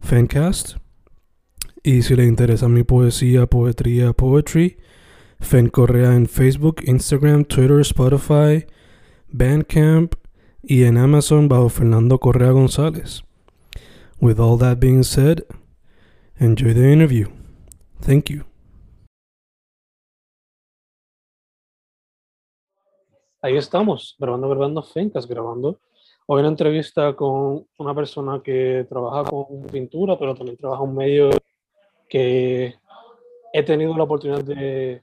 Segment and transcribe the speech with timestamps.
[0.00, 0.76] Fancast.
[1.82, 4.78] Y si le interesa mi poesía, poetría, poetry,
[5.40, 8.66] Fen Correa en Facebook, Instagram, Twitter, Spotify,
[9.28, 10.14] Bandcamp
[10.62, 13.22] y en Amazon bajo Fernando Correa González.
[14.20, 15.44] With all that being said,
[16.38, 17.28] enjoy the interview.
[18.00, 18.44] Thank you.
[23.40, 25.78] Ahí estamos, grabando, grabando Fencas, grabando.
[26.30, 30.94] Hoy una entrevista con una persona que trabaja con pintura, pero también trabaja en un
[30.94, 31.30] medio
[32.06, 32.74] que
[33.54, 35.02] he tenido la oportunidad de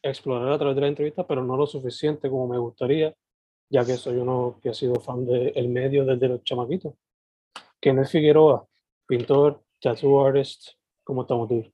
[0.00, 3.14] explorar a través de la entrevista, pero no lo suficiente como me gustaría,
[3.68, 6.94] ya que soy uno que ha sido fan del medio desde los chamaquitos.
[7.78, 8.66] Kenneth Figueroa,
[9.06, 10.70] pintor, tattoo artist,
[11.04, 11.70] ¿cómo estamos tú?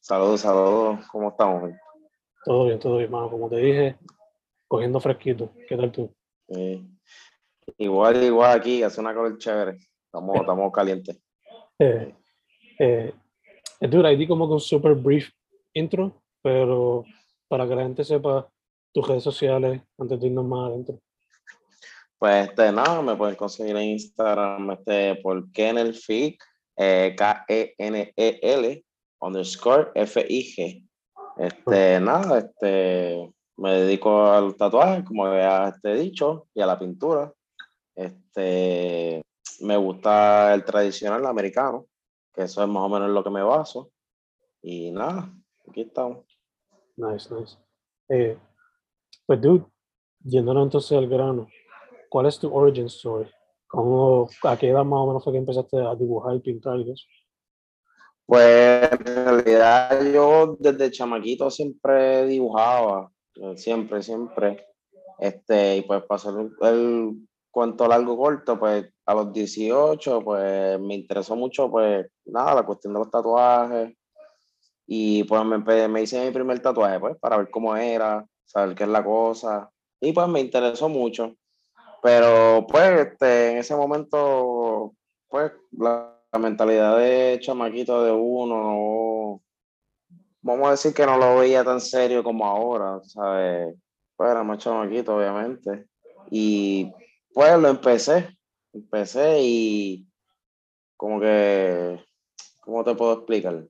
[0.00, 1.70] Saludos, saludos, ¿cómo estamos?
[2.44, 3.30] Todo bien, todo bien, hermano.
[3.30, 3.96] Como te dije,
[4.66, 5.52] cogiendo fresquito.
[5.68, 6.12] ¿Qué tal tú?
[7.78, 9.78] Igual, igual aquí, hace una color chévere.
[10.04, 11.18] Estamos, estamos calientes.
[11.78, 12.14] Eh,
[12.78, 13.12] eh,
[13.80, 15.30] dura, ahí di como con un super brief
[15.74, 17.04] intro, pero
[17.48, 18.48] para que la gente sepa
[18.92, 21.00] tus redes sociales antes de irnos más adentro.
[22.18, 25.98] Pues este, nada, me pueden conseguir en Instagram este, por Kenel
[26.76, 28.84] eh, K-E-N-E-L,
[29.20, 30.86] underscore F-I-G.
[31.38, 37.32] Este, nada, este, me dedico al tatuaje, como ya este dicho, y a la pintura.
[38.00, 39.22] Este,
[39.60, 41.86] me gusta el tradicional americano,
[42.32, 43.90] que eso es más o menos lo que me baso.
[44.62, 45.30] Y nada,
[45.68, 46.24] aquí estamos.
[46.96, 47.58] Nice, nice.
[48.08, 48.38] Eh,
[49.26, 49.66] pues, dude,
[50.24, 51.46] yéndonos entonces al grano,
[52.08, 53.30] ¿cuál es tu origin story?
[53.68, 56.90] ¿Cómo, ¿A qué edad más o menos fue que empezaste a dibujar y pintar y
[56.90, 57.04] eso?
[58.24, 63.12] Pues en realidad yo desde chamaquito siempre dibujaba,
[63.56, 64.66] siempre, siempre.
[65.18, 70.94] Este, y pues pasó el, el cuento largo corto, pues a los 18, pues me
[70.94, 73.94] interesó mucho, pues nada, la cuestión de los tatuajes.
[74.86, 78.84] Y pues me, me hice mi primer tatuaje, pues, para ver cómo era, saber qué
[78.84, 79.70] es la cosa.
[80.00, 81.36] Y pues me interesó mucho.
[82.02, 84.94] Pero pues este, en ese momento,
[85.28, 89.42] pues la, mentalidad de chamaquito de uno,
[90.40, 93.74] vamos a decir que no lo veía tan serio como ahora, ¿sabes?
[94.16, 95.86] Pues era más chamaquito, obviamente.
[96.30, 96.90] Y
[97.32, 98.36] pues lo empecé,
[98.72, 100.06] empecé y
[100.96, 102.04] como que,
[102.60, 103.66] ¿cómo te puedo explicar?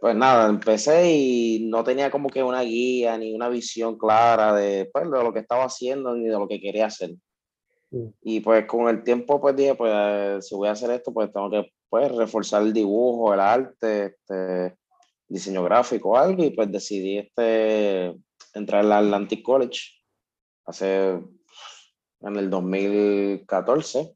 [0.00, 4.88] Pues nada, empecé y no tenía como que una guía ni una visión clara de,
[4.92, 7.10] pues, de lo que estaba haciendo ni de lo que quería hacer.
[7.90, 8.08] Mm.
[8.22, 11.50] Y pues con el tiempo pues dije, pues si voy a hacer esto, pues tengo
[11.50, 14.76] que pues, reforzar el dibujo, el arte, este,
[15.28, 18.16] diseño gráfico, algo, y pues decidí este,
[18.54, 19.80] entrar al Atlantic College
[20.66, 21.20] hace
[22.20, 24.14] en el 2014.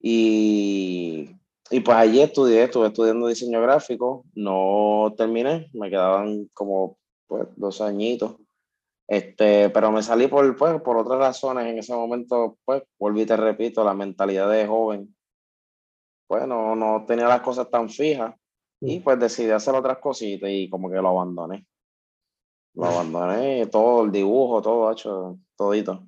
[0.00, 1.28] Y
[1.72, 7.80] y pues allí estudié, estuve estudiando diseño gráfico, no terminé, me quedaban como pues, dos
[7.80, 8.36] añitos.
[9.08, 11.64] Este, pero me salí por, pues, por otras razones.
[11.66, 15.16] En ese momento, pues, volví, te repito, la mentalidad de joven.
[16.26, 18.34] Pues no, no tenía las cosas tan fijas
[18.80, 21.66] y pues decidí hacer otras cositas y como que lo abandoné.
[22.74, 26.06] Lo abandoné, todo el dibujo, todo hecho, todito.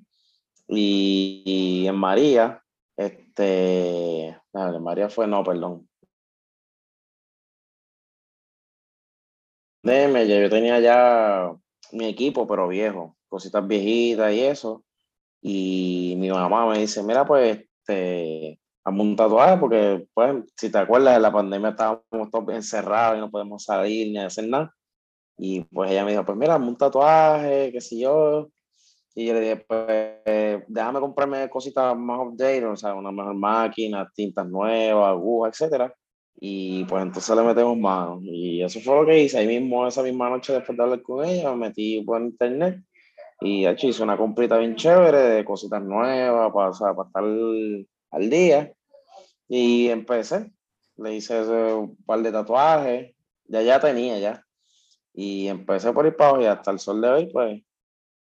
[0.69, 2.63] Y, y en María,
[2.97, 5.89] este, María fue, no, perdón.
[9.85, 11.53] yo tenía ya
[11.93, 14.85] mi equipo, pero viejo, cositas viejitas y eso.
[15.43, 20.79] Y mi mamá me dice, mira, pues, este, hazme un tatuaje, porque, pues, si te
[20.79, 24.75] acuerdas, de la pandemia estábamos todos encerrados y no podemos salir ni hacer nada.
[25.37, 28.51] Y pues ella me dijo, pues mira, hazme un tatuaje, qué sé yo.
[29.15, 34.11] Y yo le dije, pues, déjame comprarme cositas más updated, o sea, una mejor máquina,
[34.15, 35.95] tintas nuevas, agujas, etcétera.
[36.37, 38.21] Y pues entonces le metemos mano.
[38.23, 39.39] Y eso fue lo que hice.
[39.39, 42.83] Ahí mismo, esa misma noche, después de hablar con ella, me metí por internet
[43.41, 47.25] y hecho, hice una comprita bien chévere de cositas nuevas para, o sea, para estar
[48.11, 48.73] al día.
[49.49, 50.51] Y empecé.
[50.97, 53.15] Le hice un par de tatuajes.
[53.47, 54.45] Ya ya tenía ya.
[55.13, 57.63] Y empecé por ir para y hasta el sol de hoy, pues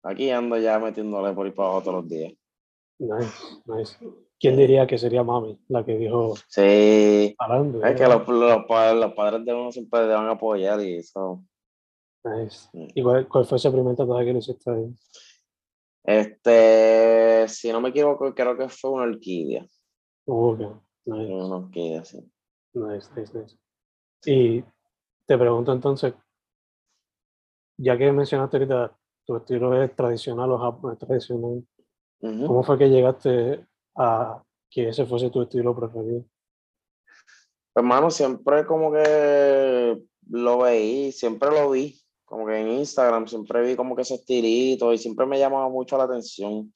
[0.03, 2.33] aquí ando ya metiéndole por ir para abajo todos los días.
[2.99, 3.33] Nice,
[3.65, 3.97] nice.
[4.39, 6.35] ¿Quién diría que sería mami la que dijo?
[6.47, 7.35] Sí.
[7.35, 8.65] es que los, los,
[9.13, 11.43] padres de uno siempre te van a apoyar y eso.
[12.25, 12.69] Nice.
[12.73, 12.87] Mm.
[12.93, 14.93] ¿Y cuál, fue ese primer tatuaje que le hiciste ahí?
[16.03, 19.65] Este, si no me equivoco, creo que fue una orquídea.
[20.25, 20.59] ok,
[21.05, 21.33] nice.
[21.33, 22.19] Una orquídea, sí.
[22.73, 23.57] Nice, nice, nice.
[24.25, 24.63] Y
[25.25, 26.13] te pregunto entonces,
[27.77, 31.63] ya que mencionaste ahorita tu estilo es tradicional o japonés tradicional,
[32.19, 33.65] ¿cómo fue que llegaste
[33.95, 36.25] a que ese fuese tu estilo preferido?
[37.75, 43.75] Hermano, siempre como que lo veí, siempre lo vi, como que en Instagram siempre vi
[43.75, 46.73] como que ese estilito y siempre me llamaba mucho la atención.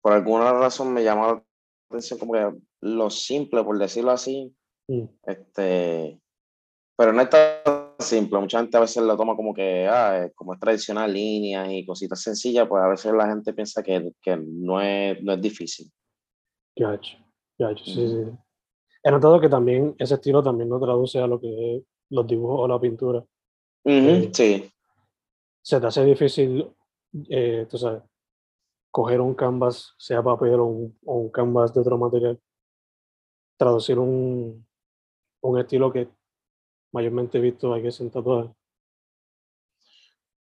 [0.00, 1.44] Por alguna razón me llamaba la
[1.90, 4.54] atención como que lo simple, por decirlo así.
[4.88, 5.04] Mm.
[5.24, 6.21] Este,
[6.96, 10.54] pero no es tan simple, mucha gente a veces lo toma como que, ah, como
[10.54, 14.80] es tradicional, líneas y cositas sencillas, pues a veces la gente piensa que, que no,
[14.80, 15.90] es, no es difícil.
[16.76, 17.18] Gacho,
[17.58, 18.38] gacho, sí, sí.
[19.04, 22.60] He notado que también ese estilo también lo traduce a lo que es los dibujos
[22.60, 23.24] o la pintura.
[23.84, 24.70] Eh, sí.
[25.60, 26.72] Se te hace difícil,
[27.28, 28.02] eh, tú sabes,
[28.90, 32.38] coger un canvas, sea papel o un, o un canvas de otro material,
[33.56, 34.66] traducir un,
[35.40, 36.08] un estilo que
[36.92, 38.52] mayormente visto aquí en tatuajes.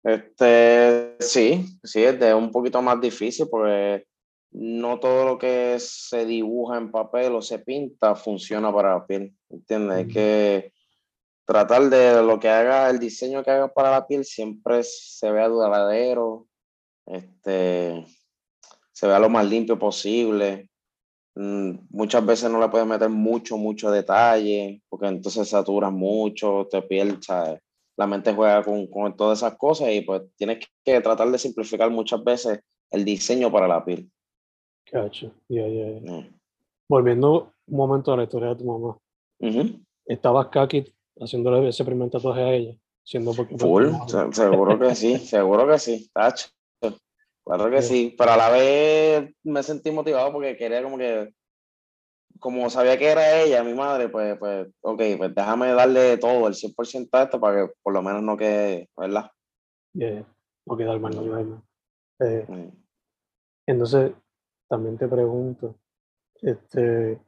[0.04, 4.06] Este, sí, sí, es de un poquito más difícil porque
[4.50, 9.34] no todo lo que se dibuja en papel o se pinta funciona para la piel,
[9.48, 9.96] ¿entiendes?
[9.96, 10.72] Hay que
[11.46, 15.48] tratar de lo que haga, el diseño que haga para la piel siempre se vea
[15.48, 16.48] duradero,
[17.06, 18.04] este,
[18.92, 20.68] se vea lo más limpio posible.
[21.34, 26.82] Mm, muchas veces no le puedes meter mucho, mucho detalle, porque entonces saturas mucho, te
[26.82, 27.26] pierdes,
[27.96, 31.90] la mente juega con, con todas esas cosas y pues tienes que tratar de simplificar
[31.90, 34.10] muchas veces el diseño para la piel.
[34.84, 36.34] Cacho, ya, ya, mm.
[36.88, 38.98] Volviendo un momento a la historia de tu mamá.
[40.04, 40.84] ¿Estabas Kaki
[41.18, 42.76] haciéndole ese primer tatuaje a ella?
[43.04, 43.86] Siendo porque Full,
[44.32, 46.48] seguro que sí, seguro que sí, tacho.
[47.44, 51.34] Claro que sí, pero a la vez me sentí motivado porque quería como que,
[52.38, 56.54] como sabía que era ella, mi madre, pues, pues, ok, pues déjame darle todo, el
[56.54, 59.30] 100% a esto para que por lo menos no quede, ¿verdad?
[59.92, 60.24] Yeah,
[60.66, 61.62] no quedar mal, no quedar mal.
[62.20, 62.82] Eh, mm.
[63.66, 64.12] Entonces,
[64.68, 65.76] también te pregunto,
[66.40, 67.20] este,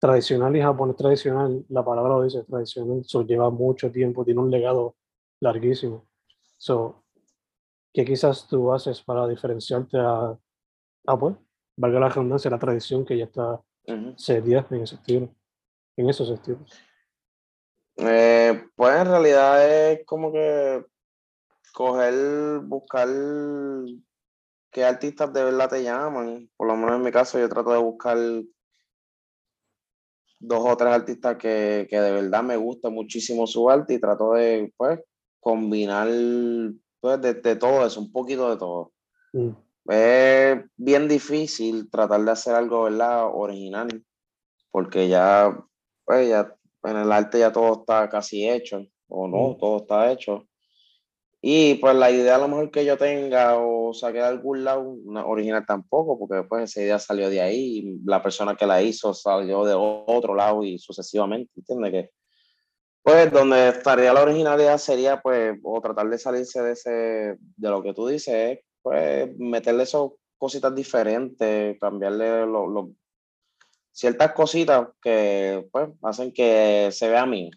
[0.00, 4.50] tradicional y japonés tradicional, la palabra lo dice tradicional, eso lleva mucho tiempo, tiene un
[4.50, 4.96] legado
[5.40, 6.06] larguísimo.
[6.56, 7.04] So,
[7.92, 10.38] ¿Qué quizás tú haces para diferenciarte a,
[11.06, 11.36] ah, pues,
[11.76, 13.60] valga la redundancia, la tradición que ya está
[14.16, 15.34] seria en ese estilo,
[15.96, 16.70] en esos estilos?
[17.96, 20.84] Eh, pues en realidad es como que
[21.72, 23.08] coger, buscar
[24.70, 26.50] qué artistas de verdad te llaman.
[26.56, 28.18] Por lo menos en mi caso, yo trato de buscar
[30.40, 34.32] dos o tres artistas que, que de verdad me gusta muchísimo su arte y trato
[34.34, 35.00] de, pues,
[35.40, 36.08] combinar
[37.00, 38.92] pues, de, de todo eso, un poquito de todo.
[39.32, 39.50] Mm.
[39.90, 43.30] Es bien difícil tratar de hacer algo, ¿verdad?
[43.32, 44.04] Original,
[44.70, 45.58] porque ya,
[46.04, 49.58] pues, ya en el arte ya todo está casi hecho, o no, mm.
[49.58, 50.46] todo está hecho.
[51.40, 54.80] Y pues la idea a lo mejor que yo tenga o saque de algún lado,
[54.80, 58.82] una original tampoco, porque después esa idea salió de ahí y la persona que la
[58.82, 61.92] hizo salió de otro lado y sucesivamente, ¿entiendes?
[61.92, 62.10] Que,
[63.02, 67.82] pues donde estaría la originalidad sería pues, o tratar de salirse de ese, de lo
[67.82, 72.90] que tú dices, pues meterle esas cositas diferentes, cambiarle lo,
[73.92, 77.50] ciertas cositas que pues hacen que se vea a mí.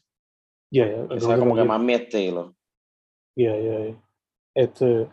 [0.72, 2.56] que sea como que más mi estilo.
[3.36, 4.02] Yeah, yeah,
[4.54, 5.10] Este,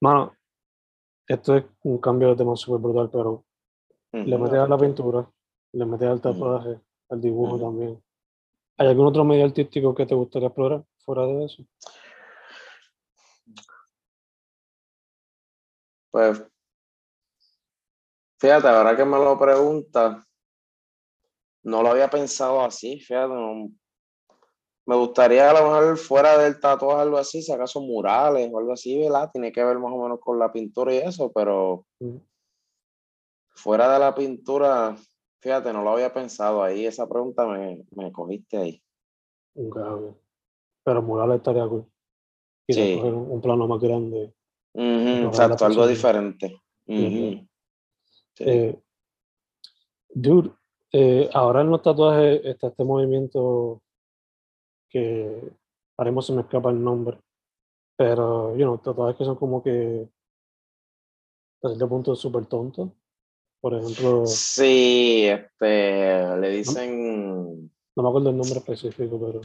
[0.00, 0.34] mano,
[1.28, 3.44] esto es un cambio de tema súper brutal, pero
[4.12, 5.30] le metes a la pintura,
[5.72, 8.02] le metes al tatuaje, al dibujo también.
[8.80, 11.62] ¿Hay algún otro medio artístico que te gustaría explorar fuera de eso?
[16.10, 16.42] Pues,
[18.38, 20.26] fíjate, ahora que me lo preguntas,
[21.62, 23.34] no lo había pensado así, fíjate,
[24.86, 28.72] me gustaría a lo mejor fuera del tatuaje algo así, si acaso murales o algo
[28.72, 29.30] así, ¿verdad?
[29.30, 31.84] Tiene que ver más o menos con la pintura y eso, pero
[33.50, 34.96] fuera de la pintura,
[35.40, 38.82] fíjate, no lo había pensado ahí, esa pregunta me, me cogiste ahí.
[39.54, 40.16] Ok, ok.
[40.84, 41.86] Pero mural estaría cool.
[42.68, 42.94] Sí.
[42.96, 44.32] coger un, un plano más grande.
[44.74, 46.60] Ujú, la exacto, algo diferente.
[46.86, 47.48] Sí.
[48.38, 48.80] Eh,
[50.14, 50.52] dude,
[50.92, 53.82] eh, ahora en los tatuajes está este movimiento
[54.88, 55.52] que
[55.98, 57.18] mismo se me escapa el nombre,
[57.96, 60.08] pero, you know, tatuajes que son como que
[61.56, 62.90] hasta cierto punto súper tontos.
[63.60, 69.40] Por ejemplo, Sí, este, le dicen, no me acuerdo el nombre específico, pero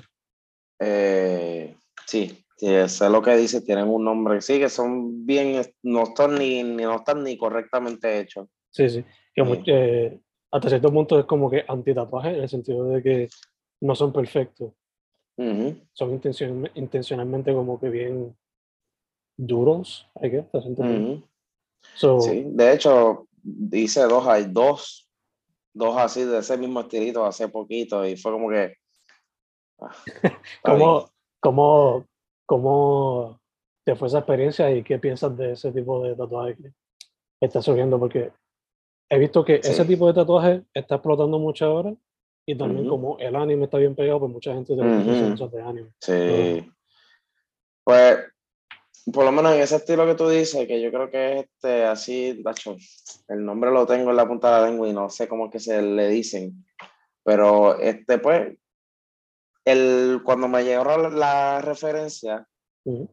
[0.79, 6.03] eh, sí, sí, sé lo que dice, tienen un nombre, sí, que son bien, no
[6.03, 8.47] están ni, ni- no están ni correctamente hechos.
[8.69, 9.03] sí, sí,
[9.33, 10.19] que eh,
[10.51, 13.29] hasta cierto punto es como que anti-tatuaje en el sentido de que
[13.81, 14.71] no son perfectos,
[15.91, 18.33] son intencion- intencionalmente como que bien
[19.37, 20.07] duros,
[20.61, 21.11] cierto punto.
[21.11, 21.23] ujú.
[21.93, 25.07] So, Sí, de hecho, dice dos, hay dos,
[25.73, 28.75] dos así de ese mismo estilito hace poquito y fue como que...
[29.79, 29.95] ah.
[30.63, 31.09] ¿Cómo,
[31.39, 32.05] cómo,
[32.47, 33.39] cómo
[33.85, 36.71] te fue esa experiencia y qué piensas de ese tipo de tatuaje que
[37.39, 37.99] está surgiendo?
[37.99, 38.31] Porque
[39.09, 39.87] he visto que ese Sí.
[39.87, 41.93] tipo de tatuaje está explotando mucho ahora
[42.47, 42.89] y también Ujú.
[42.89, 45.31] como el anime está bien pegado, pues mucha gente te Ujú.
[45.31, 45.91] cosas de anime.
[46.01, 46.71] Sí.
[47.83, 48.17] Pues,
[49.13, 51.83] por lo menos en ese estilo que tú dices, que yo creo que es este,
[51.85, 52.75] así, Nacho,
[53.27, 55.51] el nombre lo tengo en la punta de la lengua y no sé cómo es
[55.51, 56.65] que se le dicen,
[57.23, 58.57] pero este, pues,
[59.63, 62.47] el, cuando me llegó la, la referencia,
[62.83, 63.09] Ujú.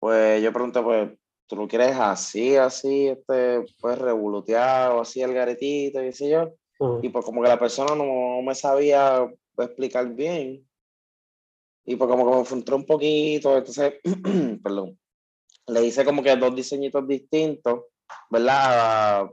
[0.00, 1.10] pues yo pregunté, pues,
[1.46, 6.54] ¿tú lo quieres así, así, este, pues, revoluteado, así, el garetito, y sé yo?
[6.80, 6.98] Ajá.
[7.02, 9.26] Y pues como que la persona no me sabía
[9.58, 10.66] explicar bien.
[11.84, 13.94] Y pues como que me frustré un poquito, entonces,
[14.62, 14.98] perdón,
[15.66, 17.84] le hice como que dos diseñitos distintos,
[18.30, 19.20] ¿verdad?
[19.20, 19.30] A,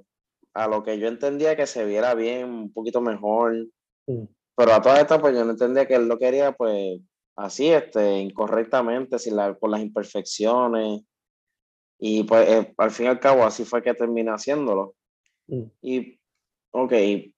[0.53, 3.67] a lo que yo entendía que se viera bien, un poquito mejor.
[4.05, 6.99] Pero a todas estas, pues yo no entendía que él lo quería, pues,
[7.35, 11.01] así, este, incorrectamente, sin la, por las imperfecciones.
[11.99, 14.95] Y pues, eh, al fin y al cabo, así fue que terminé haciéndolo.
[15.81, 16.19] Y,
[16.71, 17.33] ok, eh,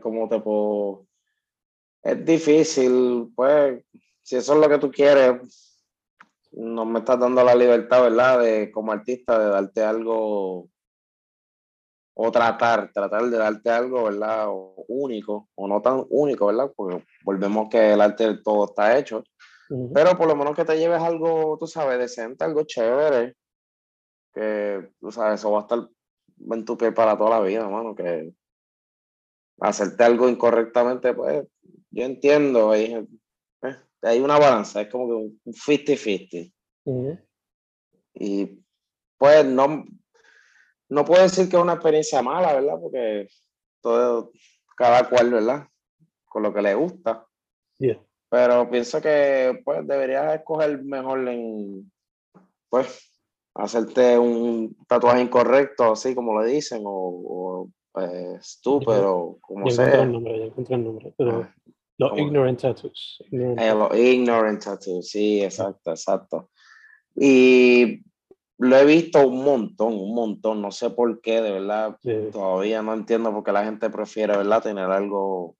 [0.00, 1.06] ¿cómo te puedo...?
[2.02, 3.82] Es difícil, pues,
[4.22, 5.73] si eso es lo que tú quieres,
[6.56, 8.40] no me estás dando la libertad, ¿verdad?
[8.40, 10.68] De, como artista, de darte algo,
[12.16, 14.46] o tratar, tratar de darte algo, ¿verdad?
[14.48, 16.72] O único, o no tan único, ¿verdad?
[16.74, 19.24] Porque volvemos que el arte todo está hecho,
[19.92, 23.34] pero por lo menos que te lleves algo, tú sabes, decente, algo chévere,
[24.32, 25.88] que, tú sabes, eso va a estar
[26.50, 28.32] en tu piel para toda la vida, mano, que
[29.60, 31.46] hacerte algo incorrectamente, pues,
[31.90, 33.06] yo entiendo, eh,
[34.04, 36.52] hay una balanza, es como que un 50-50.
[36.84, 37.18] Ujú.
[38.14, 38.60] Y
[39.18, 39.84] pues no,
[40.88, 42.78] no puedo decir que es una experiencia mala, ¿verdad?
[42.80, 43.28] Porque
[43.80, 44.30] todo,
[44.76, 45.66] cada cual, ¿verdad?
[46.26, 47.26] Con lo que le gusta.
[47.78, 48.00] Yeah.
[48.28, 51.90] Pero pienso que pues deberías escoger mejor en,
[52.68, 53.10] pues,
[53.54, 59.84] hacerte un tatuaje incorrecto, así como le dicen, o, o eh, estúpido, como Ya encontré
[59.84, 60.06] el sea.
[60.06, 61.14] nombre, ya encontré el nombre.
[61.16, 61.54] Pero Ah,
[61.98, 62.22] los ¿cómo?
[62.22, 63.22] ignorant tattoos.
[63.30, 66.50] ignorant Eh, los ignorant tattoos, sí, exacto, exacto.
[67.14, 68.02] Y
[68.58, 71.96] lo he visto un montón, un montón, no sé por qué, de verdad.
[72.02, 72.30] Sí.
[72.32, 74.62] todavía no entiendo por qué la gente prefiere, ¿verdad?
[74.62, 75.56] Tener algo,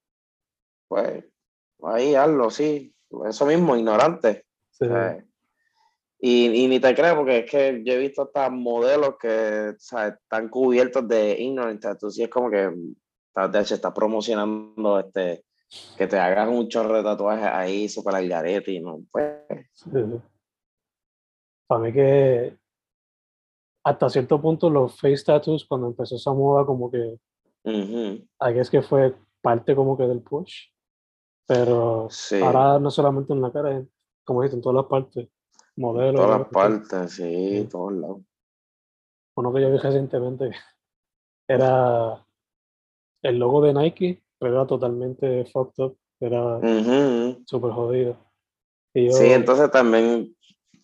[0.88, 1.24] pues,
[1.82, 2.94] ahí, algo, sí,
[3.28, 4.44] eso mismo, ignorante.
[4.70, 4.86] Sí.
[4.86, 5.24] ¿sabes?
[6.20, 10.14] Y, y ni te creo, porque es que yo he visto hasta modelos que ¿sabes?
[10.14, 15.44] están cubiertos de ignorant tattoos, y es como que, de hecho, está promocionando este,
[15.96, 19.42] que te hagas un chorro de tatuajes ahí, super al garete, y no, pues,
[19.72, 20.20] Sí, sí.
[21.66, 22.56] Para mí que
[23.84, 27.18] hasta cierto punto los face tattoos, cuando empezó esa moda, como que,
[27.64, 30.68] ujú, I guess que fue parte como que del push.
[31.46, 32.40] Pero sí.
[32.40, 33.86] ahora no solamente en la cara, es,
[34.24, 35.28] como dijiste, en todas las partes.
[35.76, 36.14] Modelos.
[36.22, 37.68] todas las partes, sí, Sí.
[37.70, 38.20] todos lados.
[39.36, 40.50] Uno que yo vi recientemente
[41.48, 42.24] era
[43.22, 45.98] el logo de Nike, pero era totalmente fucked up.
[46.20, 47.42] Era Ujú.
[47.46, 48.16] súper jodido.
[48.92, 50.36] Y yo, Sí, entonces también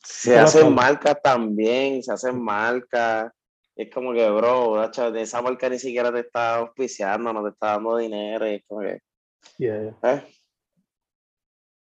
[0.02, 3.30] se hacen marcas también, se hacen marcas.
[3.76, 7.72] Es como que, bro, de esa marca ni siquiera te está auspiciando, no te está
[7.72, 8.50] dando dinero.
[8.50, 9.00] Y es como que,
[9.58, 10.24] yeah, eh,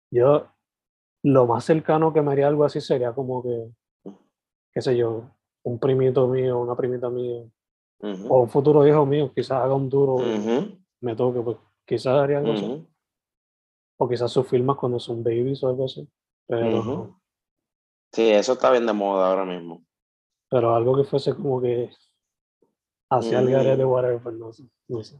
[0.10, 0.48] Yo,
[1.24, 3.70] lo más cercano que me haría algo así sería como que,
[4.74, 5.30] qué sé yo,
[5.62, 7.44] un primito mío, una primita mía,
[8.00, 10.18] ujú, o un futuro hijo mío, quizás haga un duro
[11.02, 11.58] me toque, pues
[11.88, 12.88] quizás haría algo así.
[14.00, 16.08] o quizás sus firmas cuando son babies o algo así.
[16.46, 17.20] Pero, Ujú.
[18.14, 19.84] Sí, eso está bien de moda ahora mismo.
[20.50, 21.90] pero algo que fuese como que
[23.10, 23.90] hacia el garete, Mm.
[23.90, 24.64] whatever, pues no sé.
[24.88, 25.20] No sé.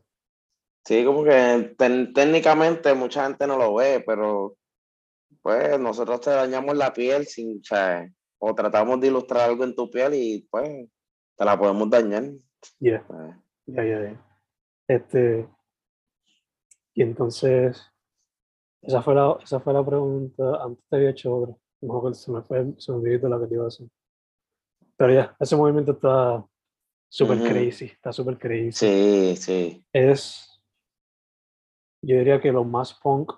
[0.86, 1.76] Sí, como que
[2.14, 4.56] técnicamente mucha gente no lo ve, pero
[5.42, 8.08] pues nosotros te dañamos la piel sin, o sea,
[8.40, 10.88] o tratamos de ilustrar algo en tu piel y pues
[11.36, 12.24] te la podemos dañar.
[12.80, 14.40] Yeah, Eh, ya, ya, ya.
[14.88, 15.48] Este,
[16.98, 17.80] y entonces,
[18.82, 20.64] esa fue la, esa fue la pregunta.
[20.64, 21.56] Antes te había hecho otra.
[21.80, 23.88] No, se me fue, se me olvidó la que te iba a hacer.
[24.96, 26.44] Pero ya, ese movimiento está
[27.08, 27.46] súper Ujú.
[27.50, 28.72] crazy, está súper crazy.
[28.72, 29.86] Sí, sí.
[29.94, 30.60] Es,
[32.02, 33.32] yo diría que lo más punk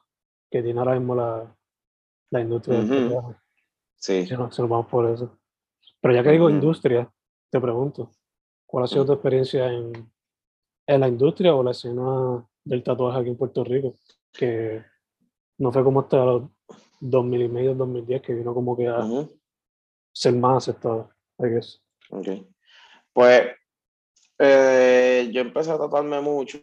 [0.49, 1.53] que tiene ahora mismo la,
[2.31, 2.87] la industria Ujú.
[2.87, 3.39] tatuaje.
[3.97, 4.25] Sí.
[4.25, 5.37] Si no, si nos vamos por eso.
[5.99, 6.55] Pero ya que digo Ujú.
[6.55, 7.11] industria,
[7.51, 8.09] te pregunto,
[8.65, 10.09] ¿cuál ha sido tu experiencia en,
[10.87, 13.95] en la industria o la escena del tatuaje aquí en Puerto Rico?
[14.31, 14.83] Que
[15.57, 16.43] no fue como hasta los
[16.99, 18.99] 2000 y medio, 2010, que vino como que a
[20.13, 21.09] ser más aceptado,
[21.39, 21.81] I guess.
[22.11, 22.27] Ok.
[23.13, 23.41] Pues
[24.37, 26.59] eh, yo empecé a tratarme mucho,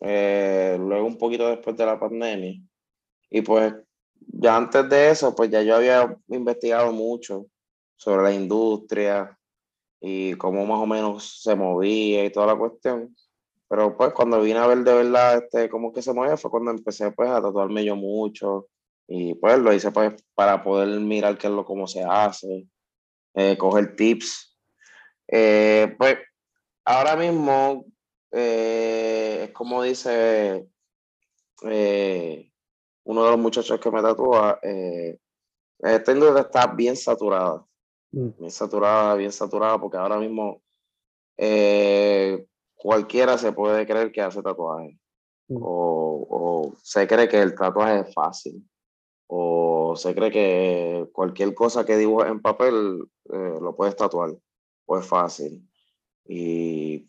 [0.00, 2.60] eh, luego un poquito después de la pandemia.
[3.30, 3.74] Y pues
[4.16, 7.46] ya antes de eso, pues ya yo había investigado mucho
[7.96, 9.38] sobre la industria
[10.00, 13.14] y cómo más o menos se movía y toda la cuestión.
[13.72, 16.72] Pero pues cuando vine a ver de verdad este, cómo que se movía fue cuando
[16.72, 18.68] empecé pues a tatuarme yo mucho.
[19.08, 22.68] Y pues lo hice pues para poder mirar qué es lo cómo se hace,
[23.32, 24.58] eh, coger tips.
[25.26, 26.18] Eh, pues
[26.84, 27.86] ahora mismo
[28.30, 30.68] eh, es como dice
[31.62, 32.52] eh,
[33.04, 37.64] uno de los muchachos que me tatúa, esta industria está bien saturada,
[38.12, 40.62] Mm, bien saturada, bien saturada, porque ahora mismo
[41.38, 42.46] eh,
[42.82, 44.98] cualquiera se puede creer que hace tatuaje,
[45.48, 45.56] Mm.
[45.60, 48.64] o, o se cree que el tatuaje es fácil,
[49.26, 54.30] o se cree que cualquier cosa que dibujes en papel eh, lo puedes tatuar,
[54.86, 55.68] o es fácil.
[56.26, 57.08] Y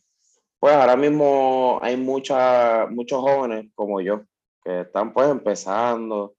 [0.60, 4.22] pues ahora mismo hay mucha, muchos jóvenes como yo
[4.63, 6.36] que están pues empezando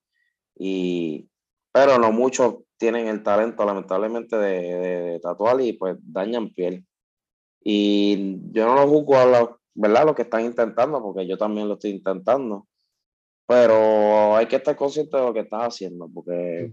[0.57, 1.29] y
[1.73, 6.85] pero no muchos tienen el talento lamentablemente de, de- de tatuar y pues dañan piel.
[7.67, 10.05] Y yo no lo juzgo a los, ¿verdad?
[10.05, 12.69] los que están intentando, porque yo también lo estoy intentando.
[13.47, 16.73] Pero hay que estar consciente de lo que estás haciendo, porque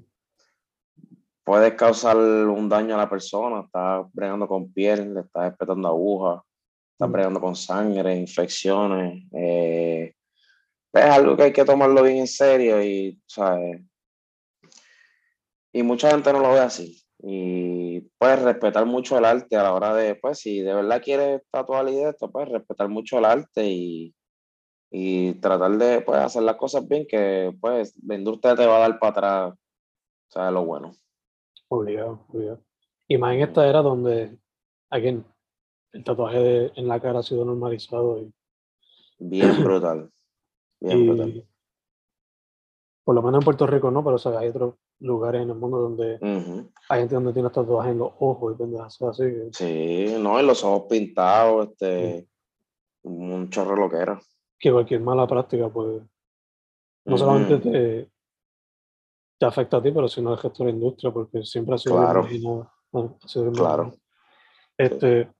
[1.43, 6.41] puedes causar un daño a la persona, estás bregando con piel, le estás espetando agujas,
[6.93, 7.11] estás Mm.
[7.11, 9.23] bregando con sangre, infecciones.
[9.33, 10.13] eh,
[10.93, 13.81] es algo que hay que tomarlo bien en serio y, ¿sabes?
[15.71, 17.00] Y mucha gente no lo ve así.
[17.23, 21.41] Y puedes respetar mucho el arte a la hora de, pues, si de verdad quieres
[21.51, 24.15] tatuar y de esto, pues respetar mucho el arte y,
[24.89, 28.89] y tratar de pues, hacer las cosas bien, que pues la industria te va a
[28.89, 30.93] dar para atrás, o sea, lo bueno.
[31.69, 32.61] Obligado, obligado.
[33.07, 34.37] Y más en esta era donde,
[34.89, 35.23] again,
[35.93, 38.33] el tatuaje de- en la cara ha sido normalizado y,
[39.19, 40.09] Bien brutal.
[40.79, 41.47] Bien y brutal.
[43.03, 45.55] por lo menos en Puerto Rico no, pero o sea, hay otros lugares en el
[45.55, 46.17] mundo donde
[46.89, 49.23] hay gente donde tiene tatuajes en los ojos y pendejas así.
[49.51, 52.27] Sí, no, y los ojos pintados, este,
[53.03, 54.21] un chorro lo que era.
[54.59, 56.03] que cualquier mala práctica pues
[57.05, 58.11] no solamente te,
[59.39, 61.95] te afecta a ti, pero sino al resto de la industria, porque siempre ha sido
[61.95, 62.21] Claro.
[62.23, 63.93] ha sido bien Claro.
[64.77, 65.31] Este,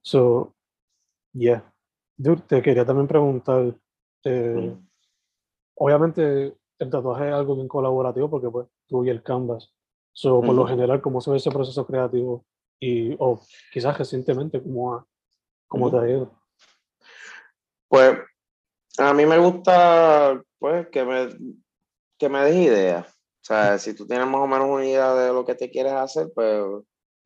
[0.00, 0.54] so,
[1.32, 1.72] yeah.
[2.16, 3.74] Dude, te quería también preguntar,
[4.24, 4.76] eh,
[5.76, 9.72] obviamente el tatuaje es algo bien colaborativo porque pues tú y el canvas.
[10.12, 10.70] So, por lo Ujú.
[10.70, 12.44] general, ¿cómo se ve ese proceso creativo?
[12.80, 13.40] Y, o
[13.72, 15.06] quizás recientemente, ¿cómo, ha-
[15.68, 16.04] cómo te Ujú.
[16.04, 16.32] ha ido?
[17.88, 18.18] Pues
[18.98, 21.28] a mí me gusta pues que me,
[22.18, 23.06] que me des ideas.
[23.08, 25.92] O sea, si tú tienes más o menos una idea de lo que te quieres
[25.92, 26.62] hacer, pues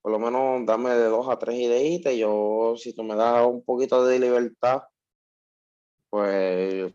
[0.00, 3.44] por lo menos dame de dos a tres ideitas y yo, si tú me das
[3.46, 4.82] un poquito de libertad,
[6.10, 6.94] pues,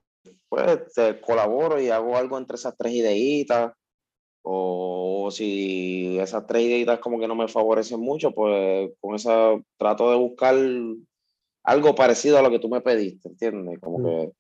[0.52, 3.72] pues te colaboro y hago algo entre esas tres ideitas.
[4.44, 10.12] O si esas tres ideitas como que no me favorecen mucho, pues con esa trato
[10.12, 10.56] de buscar
[11.64, 13.80] algo parecido a lo que tú me pediste, ¿entiendes?
[13.80, 14.04] Como Mm.
[14.04, 14.32] que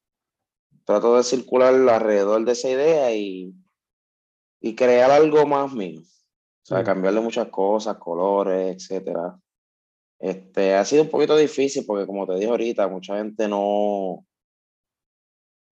[0.84, 3.54] trato de circular alrededor de esa idea y,
[4.60, 6.02] y crear algo más mío.
[6.02, 6.86] O sea, Mm.
[6.86, 9.39] cambiarle muchas cosas, colores, etcétera.
[10.19, 14.26] Este, ha sido un poquito difícil porque, como te dije ahorita, mucha gente no,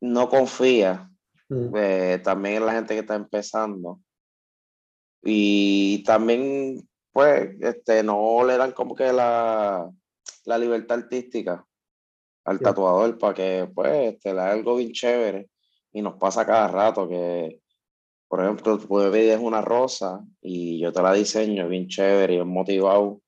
[0.01, 1.09] no confía
[1.49, 3.99] Mm, eh, también en la gente que está empezando.
[5.23, 9.89] Y también, pues, este, no le dan como que la,
[10.45, 11.65] la libertad artística
[12.45, 15.49] al tatuador para que, pues, este, le haga algo bien chévere.
[15.91, 17.61] y nos pasa cada rato que,
[18.27, 22.47] por ejemplo, tú pedir una rosa y yo te la diseño bien chévere y bien
[22.47, 23.21] motivado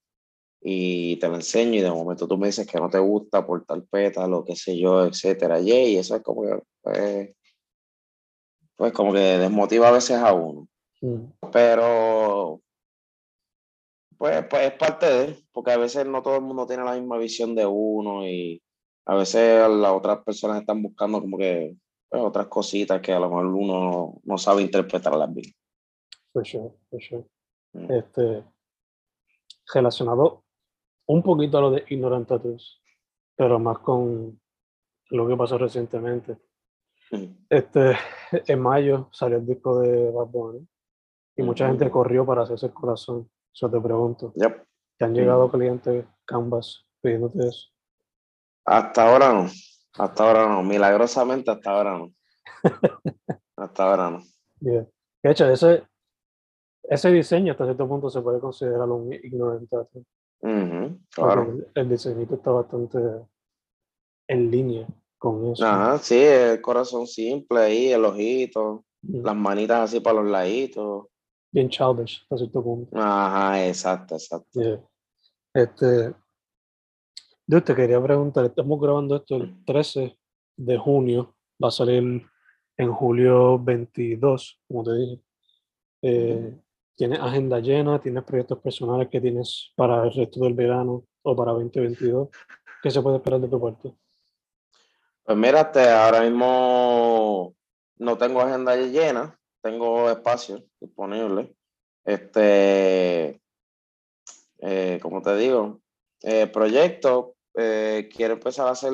[0.62, 3.66] y te la enseño y de momento tú me dices que no te gusta por
[3.66, 5.60] tal pétalo, qué sé yo, etcétera.
[5.60, 7.36] Y eso es como que, pues,
[8.76, 10.68] pues como que desmotiva a veces a uno.
[11.02, 11.26] Mm.
[11.52, 12.62] Pero,
[14.18, 17.18] pues, pues es parte de, porque a veces no todo el mundo tiene la misma
[17.18, 18.62] visión de uno y
[19.06, 21.76] a veces las otras personas están buscando como que
[22.08, 25.52] pues, otras cositas que a lo mejor uno no sabe interpretarlas bien.
[26.32, 27.26] For sure, for sure.
[27.74, 27.92] Mm.
[27.92, 28.44] Este,
[29.74, 30.41] relacionado
[31.12, 32.82] un poquito a lo de Ignorant Tattoos,
[33.36, 34.40] pero más con
[35.10, 36.38] lo que pasó recientemente.
[37.12, 37.26] Mm.
[37.50, 37.98] Este,
[38.32, 40.66] en mayo salió el disco de Bad Bunny
[41.36, 41.74] y mucha Ujú.
[41.74, 43.30] gente corrió para hacerse el corazón.
[43.54, 44.32] Eso te pregunto.
[44.36, 44.66] Yep.
[44.98, 47.68] ¿Te han llegado clientes Canvas pidiéndote eso?
[48.64, 49.50] Hasta ahora no.
[49.98, 50.64] Hasta ahora no.
[50.64, 52.14] Milagrosamente hasta ahora no.
[53.58, 54.24] hasta ahora no.
[54.62, 54.88] Yeah.
[55.22, 55.84] De hecho, ese,
[56.84, 59.70] ese diseño hasta cierto punto se puede considerar un ignorant
[60.42, 61.44] porque claro.
[61.44, 63.00] El, el diseñito está bastante
[64.28, 65.66] en línea con eso.
[65.66, 71.08] Ajá, sí, el corazón simple ahí, el ojito, las manitas así para los laditos.
[71.52, 72.98] Bien childish hasta cierto punto.
[72.98, 74.60] Ajá, exacto, exacto.
[74.60, 74.82] Yeah.
[75.54, 76.16] Este,
[77.46, 80.18] yo te quería preguntar, estamos grabando esto el 13
[80.58, 82.26] de junio, va a salir
[82.78, 85.22] en julio 22, como te dije.
[86.04, 86.58] Eh,
[87.02, 88.00] ¿Tienes agenda llena?
[88.00, 92.30] ¿Tienes proyectos personales que tienes para el resto del verano o para 2022?
[92.84, 93.92] ¿Qué se puede esperar de tu parte?
[95.24, 97.56] Pues mira, este, ahora mismo
[97.98, 101.56] no tengo agenda llena, tengo espacio disponible.
[102.06, 103.42] Este,
[104.60, 105.82] eh, como te digo,
[106.22, 108.94] eh, proyecto, eh, quiero empezar a hacer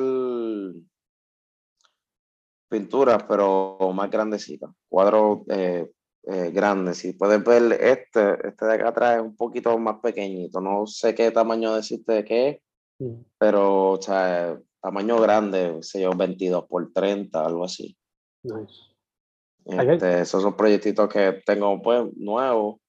[2.70, 5.40] pinturas, pero más grandecitas, cuadros
[6.28, 6.98] eh, grandes.
[6.98, 11.14] Si puedes ver este, este de acá atrás es un poquito más pequeñito, no sé
[11.14, 12.58] qué tamaño decirte de qué es,
[12.98, 17.96] Mm, pero o sea, tamaño grande, sé yo, 22 por 30, algo así.
[18.42, 18.74] Nice.
[19.64, 22.80] Este, esos son proyectitos que tengo pues nuevos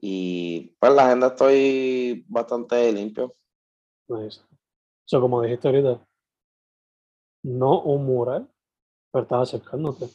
[0.00, 3.34] y pues la agenda estoy bastante limpio.
[4.08, 4.40] Nice.
[5.04, 6.06] So, como dijiste ahorita,
[7.42, 8.48] no un mural,
[9.10, 10.08] pero estás acercándote.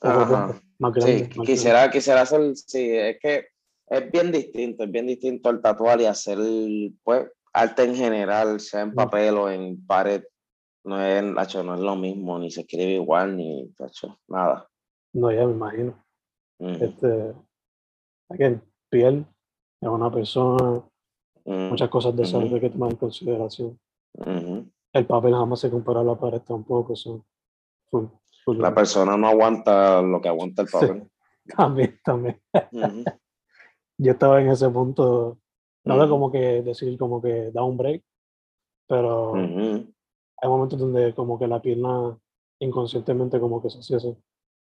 [0.00, 0.60] Ajá.
[0.78, 1.18] Más Sí, grande.
[1.20, 1.46] más grande.
[1.52, 3.46] quisiera, quisiera hacer, sí, es que
[3.88, 6.38] es bien distinto, es bien distinto el tatuar y hacer
[7.02, 8.94] pues arte en general, sea en Mm.
[8.94, 10.22] papel o en pared.
[10.84, 14.68] No es, nacho, no es lo mismo, ni se escribe igual, ni nacho, nada.
[15.12, 16.04] No, ya me imagino.
[16.58, 17.34] Este,
[18.28, 19.26] again, piel
[19.80, 20.84] es una persona,
[21.44, 22.54] ujú, muchas cosas de esa ujú.
[22.54, 23.80] hay que tomar en consideración.
[24.92, 26.94] El papel jamás se compara a la pared tampoco.
[26.96, 27.24] son
[28.46, 30.72] full La persona no aguanta lo que aguanta el Sí.
[30.72, 31.10] papel.
[31.56, 32.40] También, también.
[32.72, 33.04] Ujú,
[33.98, 35.38] Yo estaba en ese punto,
[35.84, 38.02] no de ujú, como que decir como que da un break,
[38.88, 39.92] pero ujú.
[40.42, 42.18] hay momentos donde como que la pierna
[42.58, 44.16] inconscientemente como que se hacía así.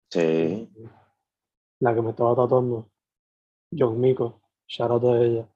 [0.10, 0.70] Sí.
[1.80, 2.90] La que me estaba tatuando,
[3.78, 5.48] John Miko, shout out a ella.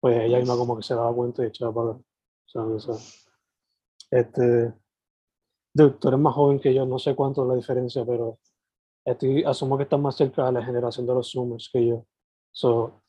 [0.00, 1.98] Pues ella misma como que se daba cuenta y echaba para acá.
[2.00, 2.94] O sea, o sea,
[4.10, 4.72] este,
[5.78, 8.38] dude, tú eres más joven que yo, no sé cuánto es la diferencia, pero
[9.04, 12.04] estoy, asumo que estás más cerca de la generación de los Zoomers que yo.
[12.50, 13.00] So,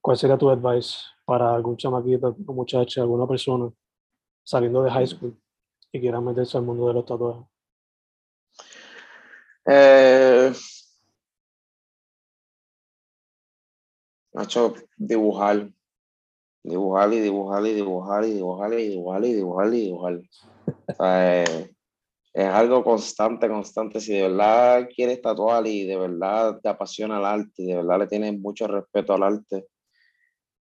[0.00, 3.70] ¿cuál sería tu advice para algún chamaquito, alguna muchacha, alguna persona
[4.44, 5.06] saliendo de high Mm.
[5.06, 5.42] school
[5.92, 7.46] y quiera meterse al mundo de los tatuajes?
[9.66, 10.52] Eh,
[14.32, 15.70] Nacho, dibujar.
[16.64, 20.14] Dibujar y dibujar y dibujar y dibujar y dibujar y dibujar y dibujar.
[20.14, 21.76] O sea, eh,
[22.32, 24.00] es algo constante, constante.
[24.00, 27.98] Si de verdad quieres tatuar y de verdad te apasiona el arte y de verdad
[28.00, 29.66] le tienes mucho respeto al arte,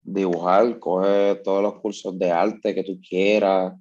[0.01, 3.75] dibujar, coge todos los cursos de arte que tú quieras.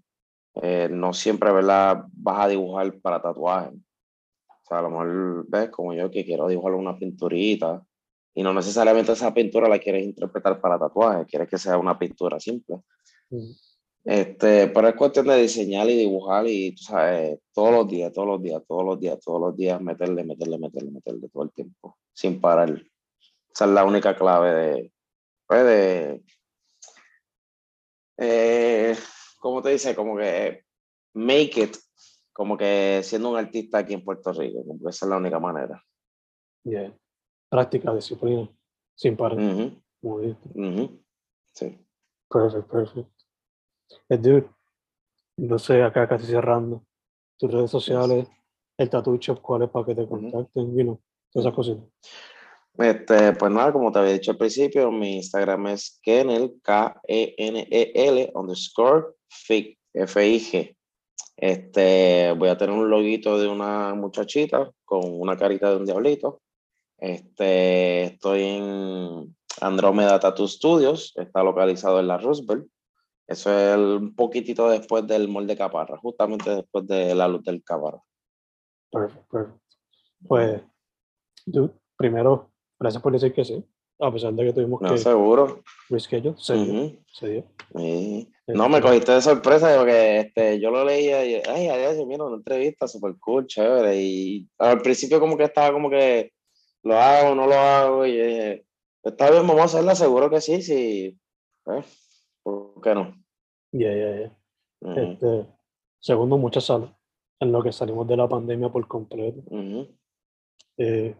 [0.62, 2.04] Eh, no siempre, ¿verdad?
[2.12, 3.70] Vas a dibujar para tatuaje.
[3.70, 7.82] O sea, a lo mejor ves como yo que quiero dibujar una pinturita
[8.34, 12.40] y no necesariamente esa pintura la quieres interpretar para tatuaje, quieres que sea una pintura
[12.40, 12.78] simple.
[13.30, 13.52] Mm,
[14.08, 18.26] Este, pero es cuestión de diseñar y dibujar y, tú sabes, todos los días, todos
[18.26, 21.98] los días, todos los días, todos los días, meterle, meterle, meterle, meterle todo el tiempo,
[22.14, 22.70] sin parar.
[23.54, 24.94] Esa es la única clave de,
[25.46, 26.24] pues, de,
[28.18, 28.96] eh,
[29.42, 29.94] ¿cómo te dice?
[29.94, 30.64] Como que
[31.14, 31.76] make it,
[32.32, 35.40] como que siendo un artista aquí en Puerto Rico, como que esa es la única
[35.40, 35.84] manera.
[36.64, 36.98] yeah.
[37.50, 38.50] Práctica, disciplina,
[38.96, 39.82] sin parar, dijiste.
[40.56, 41.04] ujú,
[41.54, 41.78] Sí.
[42.30, 43.17] Perfect, perfect.
[44.10, 44.50] Eh, dude,
[45.38, 46.84] entonces acá casi cerrando.
[47.38, 48.28] Tus redes sociales,
[48.78, 51.84] el tattoo shop, cuál es para que te contacten, you know, todas esas cositas.
[52.78, 59.16] Este, pues nada, como te había dicho al principio, mi Instagram es Kenel, K-E-N-E-L, underscore,
[59.30, 60.76] FIG, F-I-G.
[61.38, 66.40] Este, voy a tener un loguito de una muchachita con una carita de un diablito.
[67.00, 72.68] Este, estoy en Andrómeda Tattoo Studios, está localizado en la Roosevelt.
[73.28, 78.02] Eso es un poquitito después del molde Caparra, justamente después de la luz del Caparra.
[78.90, 79.62] Perfecto, perfecto.
[80.28, 80.62] Pues,
[81.46, 83.64] dude, primero, gracias por decir que sí,
[84.00, 85.62] a pesar de que tuvimos No, que seguro.
[85.90, 86.98] reschedule, se dio, Ujú.
[87.12, 87.44] se dio.
[87.76, 88.32] Sí.
[88.48, 92.38] No, me cogiste de sorpresa porque este, yo lo leía y, ay, adiós, mira, una
[92.38, 94.02] entrevista súper cool, chévere.
[94.02, 96.32] Y al principio como que estaba como que
[96.84, 98.06] lo hago, no lo hago.
[98.06, 98.66] Y dije,
[99.04, 101.20] está bien, vamos a hacerla, seguro que sí, sí.
[101.66, 101.84] Eh,
[102.48, 103.14] ¿Por qué no?
[103.74, 104.38] Ya, ya, ya.
[104.80, 105.48] Ujú, Este,
[106.00, 106.88] segundo, mucha salud
[107.42, 109.42] en lo que salimos de la pandemia por completo.
[109.48, 109.88] ujú.
[110.78, 111.14] Eh,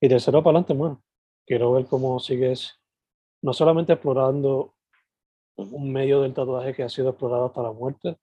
[0.00, 1.02] y tercero, para adelante, mano.
[1.46, 2.80] Quiero ver cómo sigues,
[3.42, 4.74] no solamente explorando
[5.56, 8.16] un medio del tatuaje que ha sido explorado hasta la muerte,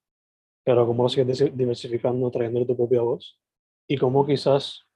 [0.64, 3.40] pero cómo lo sigues diversificando, trayendo tu propia voz.
[3.88, 4.88] Y cómo quizás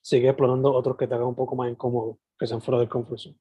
[0.00, 3.36] sigues explorando otros que te hagan un poco más incómodo, que sean fuera del zone.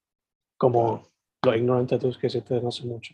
[0.57, 1.14] Como.
[1.45, 3.13] Los ignorant tattoos que hiciste no hace mucho.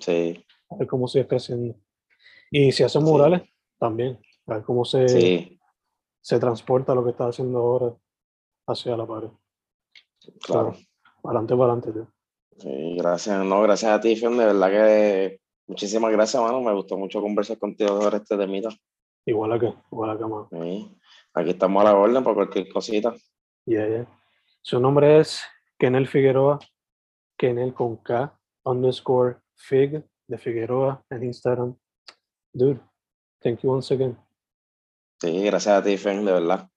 [0.00, 1.74] Sí, A ver cómo sigues creciendo.
[2.50, 3.08] Y si haces Sí.
[3.08, 3.42] murales,
[3.78, 4.18] también.
[4.46, 5.60] A ver cómo se, sí,
[6.20, 7.94] se transporta lo que estás haciendo ahora
[8.66, 9.28] hacia la pared.
[10.42, 10.74] claro.
[11.24, 12.08] Adelante, para adelante, tío.
[12.58, 16.60] Sí, gracias, no, gracias a ti, Fion, de verdad que muchísimas gracias, mano.
[16.60, 18.68] Me gustó mucho conversar contigo sobre este temita.
[19.26, 20.48] Igual acá, igual acá, mano.
[20.50, 20.90] Sí.
[21.34, 23.14] Aquí estamos a la orden para cualquier cosita.
[23.66, 24.06] Yeah, yeah.
[24.62, 25.42] Su nombre es
[25.78, 26.58] Kenel Figueroa,
[27.38, 31.76] Kenel con K, underscore Fig de Figueroa en Instagram.
[32.52, 32.80] Dude,
[33.40, 34.18] thank you once again.
[35.20, 36.68] Sí, gracias a ti, Fen, de verdad.